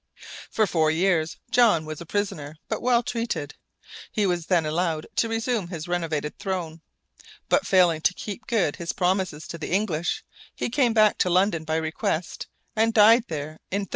For 0.49 0.65
four 0.65 0.89
years 0.89 1.37
John 1.51 1.85
was 1.85 2.01
a 2.01 2.07
prisoner, 2.07 2.55
but 2.67 2.81
well 2.81 3.03
treated. 3.03 3.53
He 4.11 4.25
was 4.25 4.47
then 4.47 4.65
allowed 4.65 5.05
to 5.17 5.29
resume 5.29 5.67
his 5.67 5.87
renovated 5.87 6.39
throne; 6.39 6.81
but 7.49 7.67
failing 7.67 8.01
to 8.01 8.13
keep 8.15 8.47
good 8.47 8.77
his 8.77 8.93
promises 8.93 9.47
to 9.49 9.59
the 9.59 9.69
English, 9.71 10.23
he 10.55 10.71
came 10.71 10.93
back 10.93 11.19
to 11.19 11.29
London 11.29 11.65
by 11.65 11.75
request, 11.75 12.47
and 12.75 12.95
died 12.95 13.25
there 13.27 13.59
in 13.69 13.81
1364. 13.83 13.87